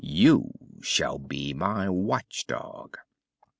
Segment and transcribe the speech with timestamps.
[0.03, 2.97] You shall be my watch dog."